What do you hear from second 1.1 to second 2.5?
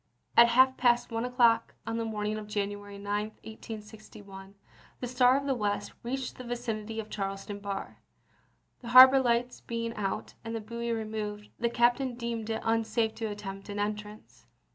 one o'clock on the morning of